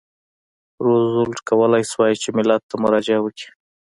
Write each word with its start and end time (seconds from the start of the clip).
روزولټ 0.85 1.37
کولای 1.49 1.83
شوای 1.91 2.13
چې 2.21 2.29
ملت 2.37 2.61
ته 2.69 2.75
مراجعه 2.83 3.19
وکړي. 3.21 3.47